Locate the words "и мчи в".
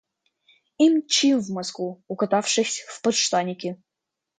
0.79-1.51